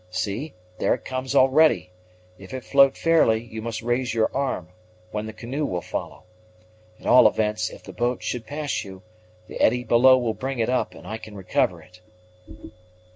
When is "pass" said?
8.47-8.83